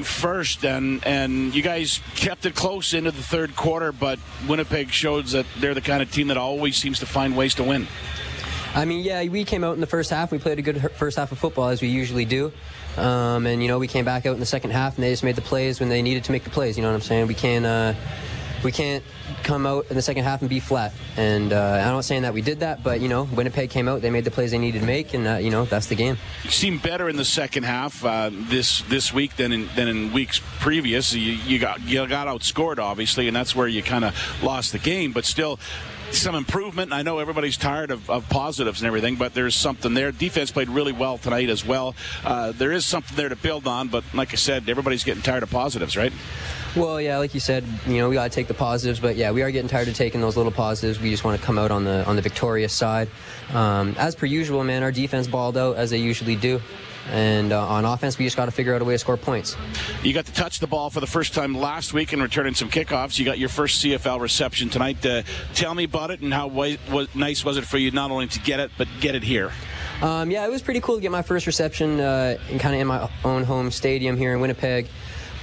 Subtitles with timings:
[0.00, 4.18] first, and and you guys kept it close into the third quarter, but
[4.48, 7.62] Winnipeg showed that they're the kind of team that always seems to find ways to
[7.62, 7.86] win.
[8.74, 10.32] I mean, yeah, we came out in the first half.
[10.32, 12.52] We played a good first half of football as we usually do,
[12.96, 15.24] um, and you know we came back out in the second half and they just
[15.24, 16.78] made the plays when they needed to make the plays.
[16.78, 17.26] You know what I'm saying?
[17.26, 17.92] We can't uh,
[18.62, 19.04] we can't
[19.42, 20.92] come out in the second half and be flat.
[21.16, 24.02] And uh, I'm not saying that we did that, but you know Winnipeg came out,
[24.02, 26.18] they made the plays they needed to make, and uh, you know that's the game.
[26.44, 30.12] You seem better in the second half uh, this this week than in than in
[30.12, 31.12] weeks previous.
[31.12, 34.78] You, you got you got outscored obviously, and that's where you kind of lost the
[34.78, 35.12] game.
[35.12, 35.58] But still,
[36.14, 36.92] some improvement.
[36.92, 40.12] I know everybody's tired of, of, positives and everything, but there's something there.
[40.12, 41.94] Defense played really well tonight as well.
[42.24, 45.42] Uh, there is something there to build on, but like I said, everybody's getting tired
[45.42, 46.12] of positives, right?
[46.74, 49.30] Well, yeah, like you said, you know, we got to take the positives, but yeah,
[49.30, 50.98] we are getting tired of taking those little positives.
[50.98, 53.10] We just want to come out on the on the victorious side.
[53.52, 56.62] Um, as per usual, man, our defense balled out as they usually do.
[57.10, 59.56] And uh, on offense, we just got to figure out a way to score points.
[60.02, 62.70] You got to touch the ball for the first time last week and returning some
[62.70, 63.18] kickoffs.
[63.18, 65.04] You got your first CFL reception tonight.
[65.04, 66.78] Uh, tell me about it and how was,
[67.14, 69.52] nice was it for you not only to get it, but get it here?
[70.00, 72.80] Um, yeah, it was pretty cool to get my first reception uh, in kind of
[72.80, 74.88] in my own home stadium here in Winnipeg.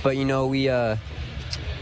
[0.03, 0.97] But you know, we uh,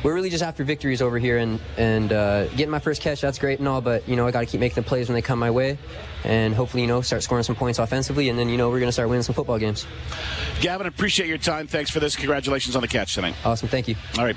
[0.03, 3.39] we're really just after victories over here, and and uh, getting my first catch that's
[3.39, 5.21] great and all, but you know I got to keep making the plays when they
[5.21, 5.77] come my way,
[6.23, 8.91] and hopefully you know start scoring some points offensively, and then you know we're gonna
[8.91, 9.85] start winning some football games.
[10.61, 11.67] Gavin, appreciate your time.
[11.67, 12.15] Thanks for this.
[12.15, 13.35] Congratulations on the catch tonight.
[13.43, 13.95] Awesome, thank you.
[14.17, 14.35] All right.